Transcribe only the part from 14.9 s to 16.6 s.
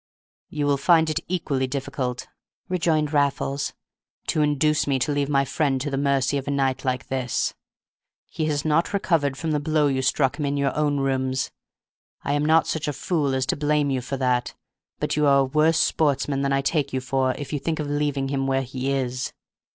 but you are a worse sportsman than